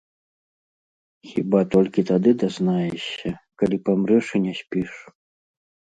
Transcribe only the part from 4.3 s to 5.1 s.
і не спіш.